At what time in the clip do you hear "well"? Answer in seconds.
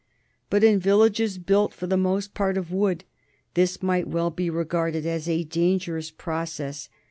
4.07-4.31